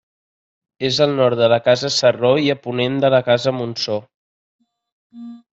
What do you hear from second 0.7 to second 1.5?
És al nord de